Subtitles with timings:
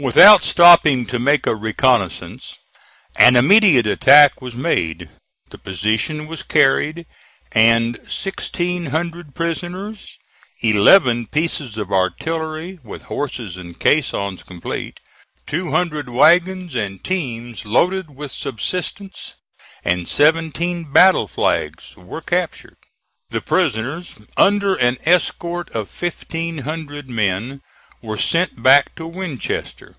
[0.00, 2.54] Without stopping to make a reconnoissance,
[3.16, 5.08] an immediate attack was made,
[5.50, 7.04] the position was carried,
[7.50, 10.16] and sixteen hundred prisoners,
[10.60, 15.00] eleven pieces of artillery, with horses and caissons complete,
[15.48, 19.34] two hundred wagons and teams loaded with subsistence,
[19.84, 22.76] and seventeen battle flags, were captured.
[23.30, 27.62] The prisoners, under an escort of fifteen hundred men,
[28.00, 29.96] were sent back to Winchester.